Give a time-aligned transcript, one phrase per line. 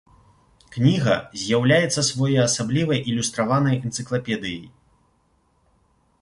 [0.75, 4.65] Кніга з'яўляецца своеасаблівай ілюстраванай энцыклапедыяй.